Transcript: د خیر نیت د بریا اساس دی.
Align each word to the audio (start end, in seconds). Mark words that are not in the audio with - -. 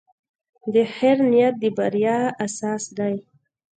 د 0.73 0.75
خیر 0.95 1.17
نیت 1.31 1.55
د 1.61 1.63
بریا 1.77 2.17
اساس 2.45 2.83
دی. 2.97 3.13